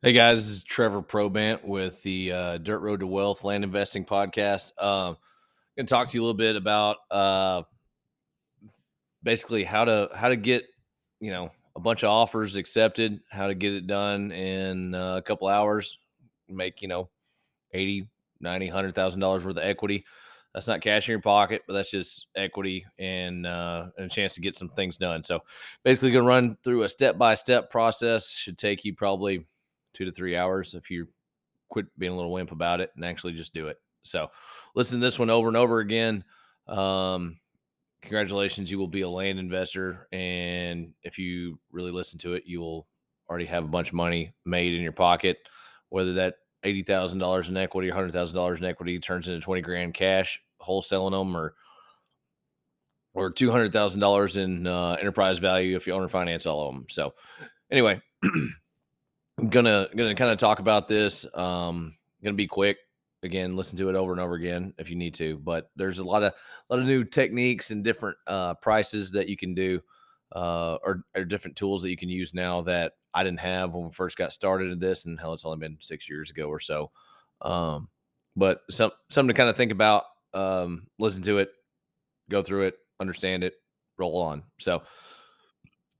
[0.00, 4.04] Hey guys, this is Trevor Probant with the uh, Dirt Road to Wealth Land Investing
[4.04, 4.70] Podcast.
[4.80, 7.64] Um, I'm going to talk to you a little bit about uh,
[9.24, 10.66] basically how to how to get
[11.18, 15.22] you know a bunch of offers accepted, how to get it done in uh, a
[15.22, 15.98] couple hours,
[16.48, 17.08] make you know
[17.72, 18.08] 80,
[18.40, 20.04] 90, 100,000 dollars worth of equity.
[20.54, 24.34] That's not cash in your pocket, but that's just equity and, uh, and a chance
[24.34, 25.24] to get some things done.
[25.24, 25.40] So
[25.82, 28.30] basically, going to run through a step by step process.
[28.30, 29.44] Should take you probably
[29.98, 31.08] two to three hours if you
[31.68, 33.78] quit being a little wimp about it and actually just do it.
[34.04, 34.28] So
[34.76, 36.22] listen to this one over and over again.
[36.68, 37.40] Um,
[38.00, 40.06] congratulations, you will be a land investor.
[40.12, 42.86] And if you really listen to it, you will
[43.28, 45.38] already have a bunch of money made in your pocket,
[45.88, 51.10] whether that $80,000 in equity or $100,000 in equity turns into 20 grand cash, wholesaling
[51.10, 51.54] them or
[53.14, 56.68] or two hundred thousand dollars in uh, enterprise value if you own or finance all
[56.68, 56.86] of them.
[56.88, 57.14] So,
[57.70, 58.00] anyway,
[59.48, 61.26] gonna gonna kind of talk about this.
[61.34, 62.78] Um, gonna be quick.
[63.22, 65.38] Again, listen to it over and over again if you need to.
[65.38, 69.28] But there's a lot of a lot of new techniques and different uh, prices that
[69.28, 69.80] you can do,
[70.34, 73.86] uh, or, or different tools that you can use now that I didn't have when
[73.86, 75.04] we first got started in this.
[75.04, 76.90] And hell, it's only been six years ago or so.
[77.42, 77.88] Um,
[78.36, 80.04] but some something to kind of think about.
[80.34, 81.50] Um, listen to it,
[82.30, 83.54] go through it, understand it,
[83.96, 84.44] roll on.
[84.58, 84.82] So,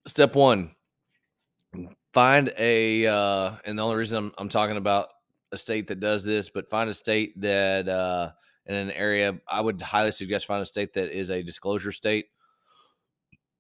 [0.06, 0.72] step one,
[2.12, 5.08] find a uh and the only reason I'm, I'm talking about
[5.52, 8.30] a state that does this but find a state that uh
[8.66, 12.26] in an area i would highly suggest find a state that is a disclosure state.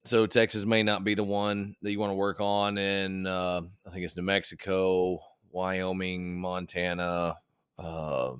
[0.04, 3.62] So texas may not be the one that you want to work on in uh
[3.86, 5.18] i think it's new mexico
[5.50, 7.36] wyoming montana
[7.78, 8.32] uh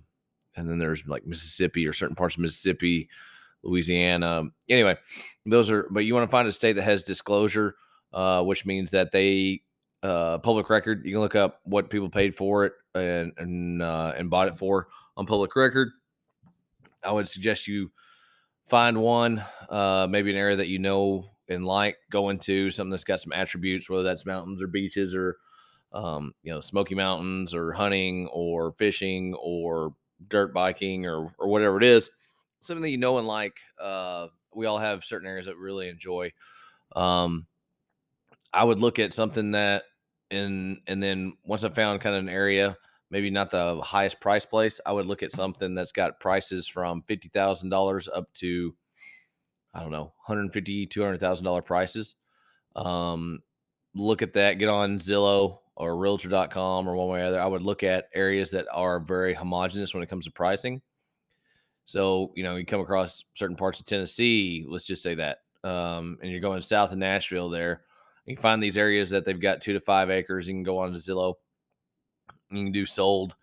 [0.56, 3.08] and then there's like mississippi or certain parts of mississippi
[3.62, 4.44] louisiana.
[4.68, 4.96] Anyway
[5.46, 7.74] those are but you want to find a state that has disclosure
[8.12, 9.60] uh, which means that they
[10.02, 11.04] uh, public record.
[11.04, 14.56] You can look up what people paid for it and and uh, and bought it
[14.56, 15.90] for on public record.
[17.02, 17.90] I would suggest you
[18.68, 23.04] find one, uh, maybe an area that you know and like going to something that's
[23.04, 25.36] got some attributes, whether that's mountains or beaches or
[25.92, 29.94] um, you know Smoky Mountains or hunting or fishing or
[30.28, 32.10] dirt biking or or whatever it is.
[32.60, 33.58] Something that you know and like.
[33.80, 36.32] Uh, we all have certain areas that we really enjoy.
[36.96, 37.46] Um,
[38.52, 39.84] I would look at something that
[40.30, 42.76] and and then once I found kind of an area,
[43.10, 47.02] maybe not the highest price place, I would look at something that's got prices from
[47.02, 48.74] fifty thousand dollars up to
[49.74, 52.16] I don't know, 150, 200,000 dollar prices.
[52.74, 53.40] Um,
[53.94, 57.40] look at that, get on Zillow or realtor.com or one way or other.
[57.40, 60.82] I would look at areas that are very homogenous when it comes to pricing.
[61.84, 66.18] So, you know, you come across certain parts of Tennessee, let's just say that, um,
[66.20, 67.84] and you're going south of Nashville there,
[68.28, 70.46] you can find these areas that they've got two to five acres.
[70.46, 71.34] You can go on to Zillow.
[72.50, 73.34] You can do sold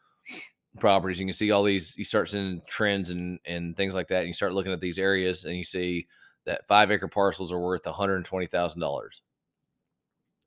[0.80, 1.20] properties.
[1.20, 1.98] You can see all these.
[1.98, 4.20] You start seeing trends and and things like that.
[4.20, 6.06] And you start looking at these areas, and you see
[6.46, 9.24] that five acre parcels are worth one hundred twenty thousand dollars.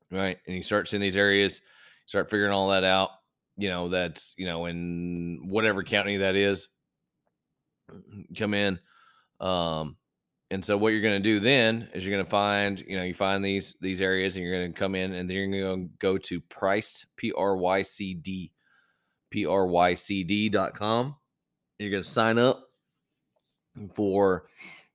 [0.09, 1.59] Right, and you start seeing these areas.
[2.05, 3.09] Start figuring all that out.
[3.57, 6.69] You know that's you know in whatever county that is.
[8.37, 8.79] Come in.
[9.41, 9.97] Um,
[10.51, 13.03] and so what you're going to do then is you're going to find, you know,
[13.03, 15.87] you find these these areas and you're going to come in and then you're going
[15.87, 18.51] to go to Prycd p r y c d
[19.29, 21.15] p r y c d.com.
[21.77, 22.67] You're going to sign up
[23.93, 24.47] for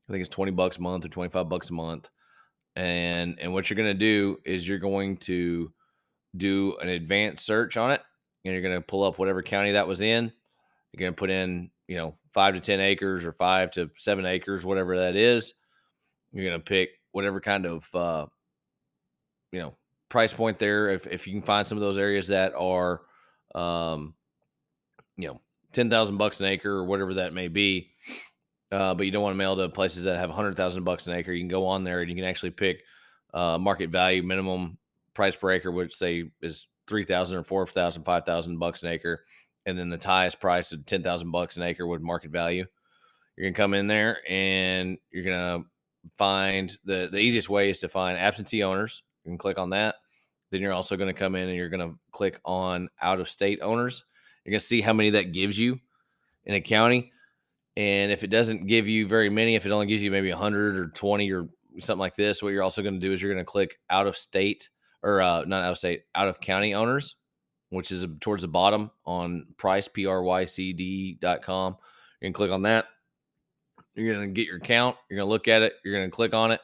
[0.09, 2.11] I think it's 20 bucks a month or 25 bucks a month.
[2.75, 5.73] And and what you're going to do is you're going to
[6.37, 8.03] do an advanced search on it
[8.45, 10.33] and you're going to pull up whatever county that was in.
[10.93, 14.27] You're going to put in you know, five to 10 acres or five to seven
[14.27, 15.55] acres, whatever that is.
[16.33, 18.27] You're going to pick whatever kind of, uh,
[19.53, 19.77] you know,
[20.09, 20.91] price point there.
[20.91, 23.03] If, if you can find some of those areas that are,
[23.55, 24.15] um,
[25.17, 25.41] you know,
[25.73, 27.91] 10,000 bucks an acre or whatever that may be.
[28.73, 31.33] Uh, but you don't want to mail to places that have 100,000 bucks an acre.
[31.33, 32.83] You can go on there and you can actually pick
[33.33, 34.78] uh, market value minimum
[35.15, 39.25] price per acre, which say is 3,000 or 4,000, 5,000 bucks an acre
[39.66, 42.66] and then the highest price of 10,000 bucks an acre with market value.
[43.37, 45.25] You're to come in there and you're
[45.61, 45.66] to
[46.16, 49.02] find the the easiest way is to find absentee owners.
[49.25, 49.96] You can click on that.
[50.50, 54.05] Then you're also to come in and you're to click on out of state owners.
[54.44, 55.81] You're to see how many that gives you
[56.44, 57.11] in a county.
[57.76, 60.76] And if it doesn't give you very many, if it only gives you maybe 100
[60.76, 61.49] or 20 or
[61.81, 64.06] something like this, what you're also going to do is you're going to click out
[64.06, 64.69] of state
[65.02, 67.16] or uh, not out of state, out of county owners
[67.75, 71.76] which is towards the bottom on Prycd, P-R-Y-C-D.com.
[72.21, 72.87] You can click on that.
[73.94, 74.97] You're going to get your account.
[75.09, 75.75] You're going to look at it.
[75.85, 76.61] You're going to click on it.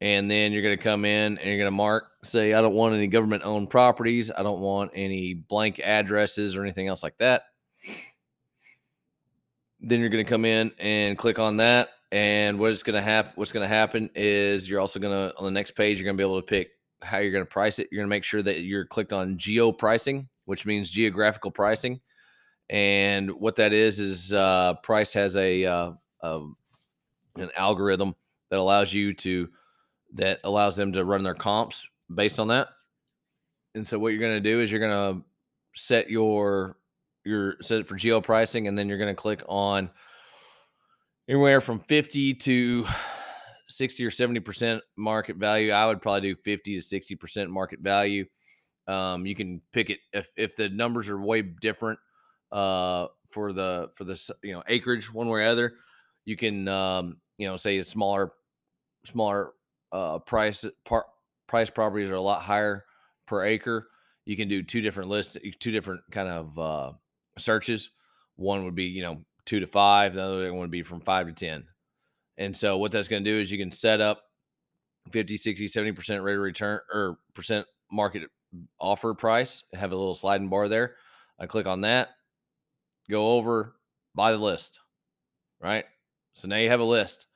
[0.00, 2.74] and then you're going to come in and you're going to mark say i don't
[2.74, 7.16] want any government owned properties i don't want any blank addresses or anything else like
[7.18, 7.44] that
[9.80, 13.32] then you're going to come in and click on that and what's going to happen
[13.36, 16.16] what's going to happen is you're also going to on the next page you're going
[16.16, 16.70] to be able to pick
[17.02, 17.88] how you're going to Prycd it.
[17.90, 22.00] You're going to make sure that you're clicked on geo pricing which means geographical pricing.
[22.70, 26.40] And what that is is uh, price has a, uh, a
[27.36, 28.14] an algorithm
[28.50, 29.48] that allows you to
[30.14, 32.68] that allows them to run their comps based on that.
[33.74, 35.24] And so what you're going to do is you're going to
[35.74, 36.76] set your
[37.24, 39.88] your set it for geo pricing and then you're going to click on
[41.28, 42.84] anywhere from 50 to
[43.76, 45.72] 60 or 70% market value.
[45.72, 48.26] I would probably do 50 to 60% market value.
[48.86, 51.98] Um, you can pick it if, if the numbers are way different
[52.50, 55.74] uh, for the for the you know acreage one way or other.
[56.24, 58.32] You can um, you know say a smaller
[59.04, 59.52] smaller
[59.90, 61.06] uh, price par,
[61.46, 62.84] price properties are a lot higher
[63.26, 63.88] per acre.
[64.24, 66.92] You can do two different lists, two different kind of uh,
[67.38, 67.90] searches.
[68.36, 70.14] One would be you know two to five.
[70.14, 71.64] The other one would be from five to 10.
[72.38, 74.22] And so what that's going to do is you can set up
[75.10, 78.22] 50, 60, 70% rate of return or percent market
[78.80, 80.96] offer price, have a little sliding bar there.
[81.38, 82.10] I click on that,
[83.10, 83.74] go over,
[84.14, 84.80] buy the list,
[85.60, 85.84] right?
[86.34, 87.26] So now you have a list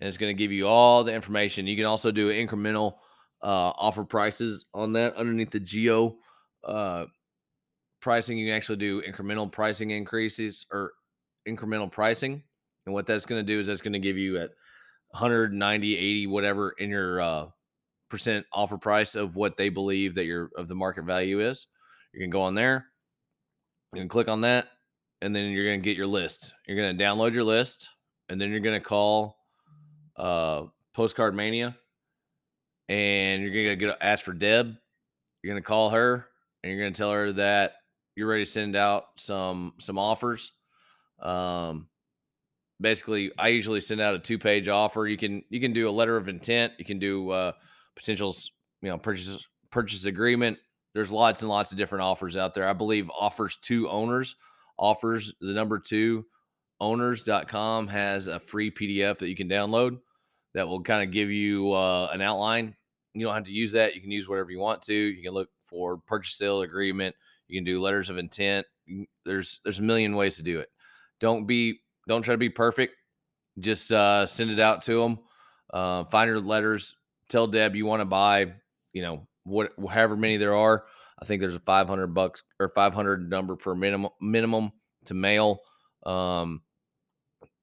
[0.00, 1.66] and it's going to give you all the information.
[1.66, 2.94] You can also do incremental
[3.42, 6.16] uh, offer prices on that underneath the geo
[6.64, 7.06] uh,
[8.00, 8.38] pricing.
[8.38, 10.92] You can actually do incremental pricing increases or
[11.46, 12.42] incremental pricing.
[12.88, 14.48] And what that's going to do is that's going to give you at
[15.10, 17.46] 190, 80, whatever in your uh,
[18.08, 21.66] percent offer price of what they believe that your of the market value is.
[22.14, 22.86] You can go on there,
[23.92, 24.68] you can click on that,
[25.20, 26.54] and then you're going to get your list.
[26.66, 27.90] You're going to download your list,
[28.30, 29.36] and then you're going to call
[30.16, 30.62] uh,
[30.96, 31.76] PostcardMania,
[32.88, 34.74] and you're going to get ask for Deb.
[35.42, 36.26] You're going to call her,
[36.62, 37.74] and you're going to tell her that
[38.16, 40.52] you're ready to send out some some offers
[41.20, 41.86] um,
[42.80, 45.06] basically, I usually send out a two page offer.
[45.06, 46.72] You can you can do a letter of intent.
[46.78, 47.52] You can do uh,
[47.96, 48.34] potential
[48.82, 50.58] you know purchase purchase agreement.
[50.94, 52.66] There's lots and lots of different offers out there.
[52.66, 54.36] I believe offers to owners
[54.78, 56.24] offers the number two
[56.80, 59.98] owners.com has a free PDF that you can download
[60.54, 62.74] that will kind of give you uh, an outline.
[63.14, 63.94] You don't have to use that.
[63.94, 64.94] You can use whatever you want to.
[64.94, 67.14] You can look for purchase sale agreement.
[67.48, 68.66] You can do letters of intent.
[69.24, 70.68] There's there's a million ways to do it.
[71.20, 72.94] Don't be don't try to be perfect.
[73.60, 75.18] Just uh, send it out to them.
[75.72, 76.96] Uh, find your letters.
[77.28, 78.54] Tell Deb you want to buy.
[78.92, 80.86] You know what, however many there are.
[81.20, 84.72] I think there's a 500 bucks or 500 number per minimum minimum
[85.06, 85.60] to mail.
[86.06, 86.62] Um,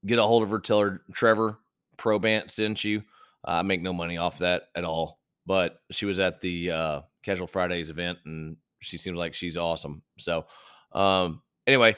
[0.04, 0.60] get a hold of her.
[0.60, 1.58] Tell her Trevor
[1.96, 3.02] Probant sent you.
[3.44, 5.20] I make no money off that at all.
[5.46, 10.02] But she was at the uh, Casual Fridays event, and she seems like she's awesome.
[10.18, 10.46] So,
[10.92, 11.96] um, anyway,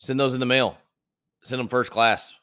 [0.00, 0.76] send those in the mail
[1.42, 2.34] send them first class.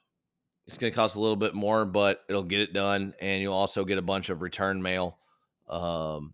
[0.68, 3.54] It's going to cost a little bit more, but it'll get it done, and you'll
[3.54, 5.18] also get a bunch of return mail.
[5.68, 6.34] Um,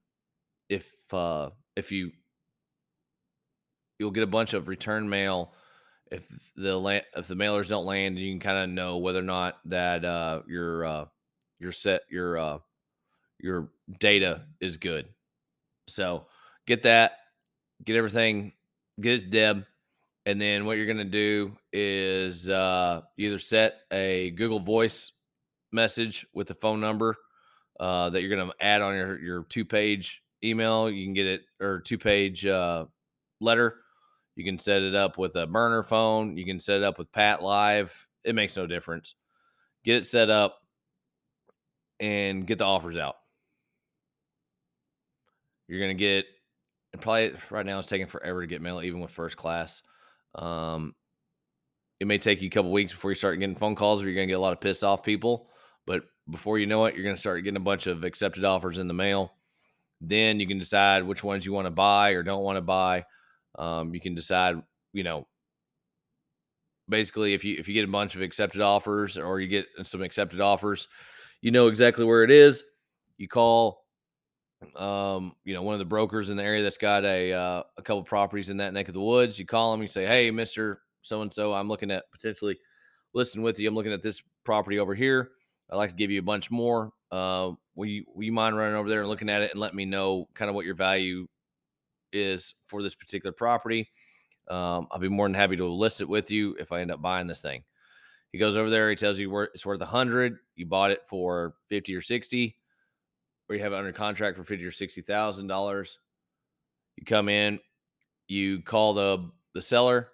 [0.68, 2.12] if uh, if you
[3.98, 5.54] you'll get a bunch of return mail
[6.12, 9.24] if the land if the mailers don't land, you can kind of know whether or
[9.24, 11.06] not that uh, your uh,
[11.60, 12.58] your set your uh,
[13.40, 13.70] your
[14.00, 15.08] data is good.
[15.88, 16.28] So
[16.66, 17.18] get that,
[17.84, 18.54] get everything,
[19.00, 19.66] get it Deb
[20.26, 25.12] and then what you're going to do is uh, either set a Google Voice
[25.72, 27.16] message with the phone number
[27.80, 30.90] uh, that you're going to add on your, your two page email.
[30.90, 32.86] You can get it or two page uh,
[33.40, 33.78] letter.
[34.36, 36.38] You can set it up with a burner phone.
[36.38, 37.92] You can set it up with PATLive.
[38.24, 39.16] It makes no difference.
[39.84, 40.58] Get it set up
[42.00, 43.16] and get the offers out.
[45.68, 46.26] You're going to get,
[46.94, 49.82] and probably right now it's taking forever to get mail, even with first class.
[50.36, 50.96] Um,
[52.00, 54.16] it may take you a couple weeks before you start getting phone calls, or you're
[54.16, 55.50] going to get a lot of pissed off people.
[55.88, 58.78] But before you know it, you're going to start getting a bunch of accepted offers
[58.78, 59.34] in the mail.
[60.02, 63.06] Then you can decide which ones you want to buy or don't want to buy.
[63.58, 64.62] Um, you can decide,
[64.92, 65.28] you know,
[66.90, 70.02] basically if you if you get a bunch of accepted offers or you get some
[70.02, 70.88] accepted offers,
[71.42, 72.64] you know exactly where it is.
[73.18, 73.85] You call
[74.76, 77.82] um, you know, one of the brokers in the area that's got a uh, a
[77.82, 79.40] couple properties in that neck of the woods.
[79.40, 82.58] You call them, you say, "Hey, Mister So and So, I'm looking at potentially
[83.14, 83.68] listing with you.
[83.68, 85.32] I'm looking at this property over here.
[85.70, 86.92] I'd like to give you a bunch more.
[87.12, 89.76] Uh, will you will you mind running over there and looking at it and let
[89.76, 91.28] me know kind of what your value
[92.14, 93.90] is for this particular property?
[94.48, 97.02] Um, I'll be more than happy to list it with you if I end up
[97.02, 97.64] buying this thing."
[98.32, 98.90] He goes over there.
[98.90, 100.38] He tells you it's worth a hundred.
[100.56, 102.58] You bought it for fifty or sixty
[103.50, 106.00] or you have it under contract for fifty or sixty thousand dollars.
[106.98, 107.60] You come in,
[108.28, 110.10] you call the the seller,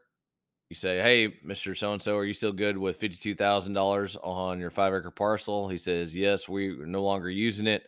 [0.69, 3.73] you say, "Hey, Mister So and So, are you still good with fifty two thousand
[3.73, 7.83] dollars on your five acre parcel?" He says, "Yes, we're no longer using it."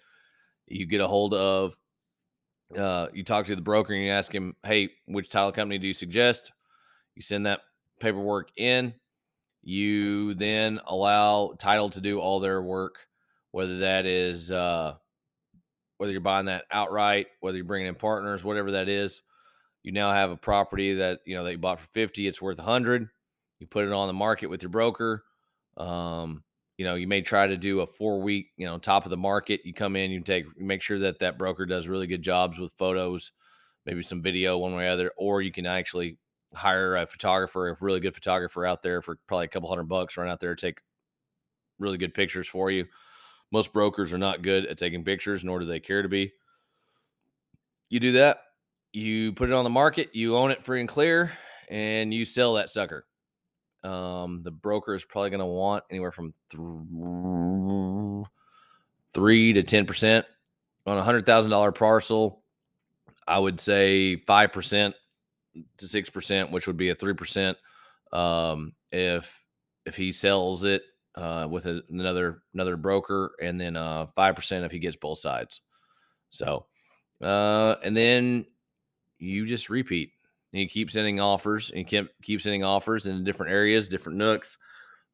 [0.68, 1.78] You get a hold of,
[2.78, 5.88] uh, you talk to the broker and you ask him, "Hey, which title company do
[5.88, 6.52] you suggest?"
[7.16, 7.62] You send that
[8.00, 8.94] paperwork in.
[9.62, 13.08] You then allow title to do all their work,
[13.52, 14.96] whether that is uh,
[16.04, 19.22] whether you're buying that outright, whether you're bringing in partners, whatever that is.
[19.84, 22.60] You now have a property that you know that you bought for fifty, it's worth
[22.60, 23.08] hundred.
[23.60, 25.24] You put it on the market with your broker.
[25.78, 26.44] Um,
[26.78, 29.16] you know, you may try to do a four week, you know, top of the
[29.16, 29.62] market.
[29.64, 32.60] You come in, you take, you make sure that that broker does really good jobs
[32.60, 33.32] with photos,
[33.86, 36.18] maybe some video, one way or other, or you can actually
[36.54, 40.18] hire a photographer, a really good photographer out there for probably a couple hundred bucks,
[40.18, 40.82] run out there take
[41.80, 42.88] really good pictures for you.
[43.54, 46.34] Most brokers are not good at taking pictures, nor do they care to be.
[47.88, 48.40] You do that,
[48.94, 51.32] you put it on the market, you own it free and clear,
[51.70, 53.06] and you sell that sucker.
[53.84, 58.28] Um, the broker is probably going to want anywhere from th-
[59.14, 60.26] three to ten percent
[60.88, 62.42] on a hundred thousand dollar parcel.
[63.28, 64.96] I would say five percent
[65.78, 67.56] to six percent, which would be a three percent
[68.12, 69.44] um, if
[69.86, 70.82] if he sells it
[71.16, 75.20] uh, with a, another another broker, and then uh, five percent if he gets both
[75.20, 75.62] sides.
[76.30, 76.66] So,
[77.22, 78.46] uh, and then
[79.20, 80.12] you just repeat.
[80.52, 84.20] And you keep sending offers, and you keep keep sending offers in different areas, different
[84.20, 84.58] nooks,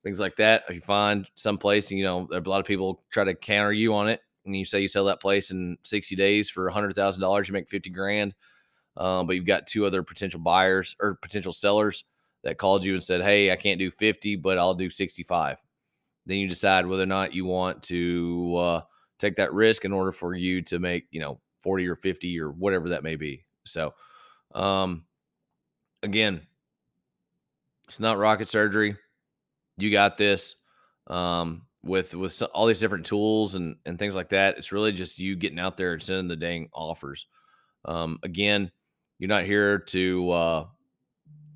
[0.04, 0.64] things like that.
[0.68, 3.94] If you find some place, you know, a lot of people try to counter you
[3.94, 6.94] on it, and you say you sell that place in sixty days for a hundred
[6.94, 8.34] thousand dollars, you make fifty grand
[9.00, 12.04] um, but you've got two other potential buyers or potential sellers
[12.44, 15.58] that called you and said, "Hey, I can't do 50, but I'll do 65."
[16.30, 18.82] Then you decide whether or not you want to uh,
[19.18, 22.52] take that risk in order for you to make, you know, 40 or 50 or
[22.52, 23.46] whatever that may be.
[23.66, 23.96] So,
[24.54, 25.06] um,
[26.04, 26.42] again,
[27.88, 28.96] it's not rocket surgery.
[29.78, 30.54] You got this.
[31.08, 35.18] Um, with with all these different tools and and things like that, it's really just
[35.18, 37.26] you getting out there and sending the dang offers.
[37.86, 38.72] Um, again,
[39.18, 40.66] you're not here to uh,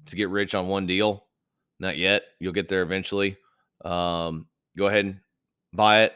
[0.08, 1.28] to get rich on one deal.
[1.80, 2.24] Not yet.
[2.40, 3.38] You'll get there eventually.
[3.86, 5.20] Um, go ahead and
[5.74, 6.14] buy it.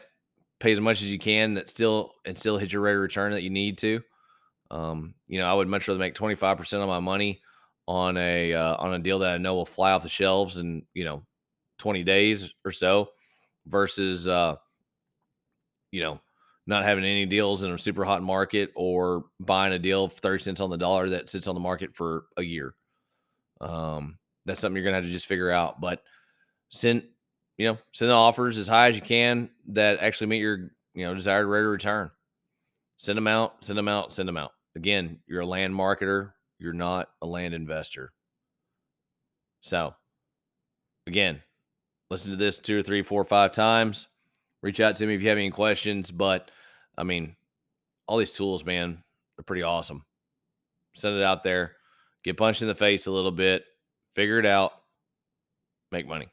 [0.60, 3.32] Pay as much as you can that still and still hit your rate of return
[3.32, 4.02] that you need to.
[4.70, 7.40] Um, you know, I would much rather make 25% of my money
[7.86, 10.82] on a uh, on a deal that I know will fly off the shelves in,
[10.94, 11.22] you know,
[11.78, 13.10] 20 days or so
[13.66, 14.56] versus uh,
[15.92, 16.20] you know,
[16.66, 20.60] not having any deals in a super hot market or buying a deal 30 cents
[20.60, 22.74] on the dollar that sits on the market for a year.
[23.60, 25.80] Um, that's something you're gonna have to just figure out.
[25.80, 26.02] But
[26.68, 27.04] send,
[27.58, 31.04] you know, send the offers as high as you can that actually meet your, you
[31.04, 32.10] know, desired rate of return.
[32.96, 34.52] Send them out, send them out, send them out.
[34.76, 38.12] Again, you're a land marketer, you're not a land investor.
[39.60, 39.94] So
[41.06, 41.42] again,
[42.10, 44.06] listen to this two or three, four, five times.
[44.62, 46.50] Reach out to me if you have any questions, but
[46.96, 47.36] I mean,
[48.06, 49.02] all these tools, man,
[49.36, 50.04] they're pretty awesome.
[50.94, 51.76] Send it out there,
[52.24, 53.64] get punched in the face a little bit,
[54.14, 54.72] figure it out,
[55.92, 56.28] make money.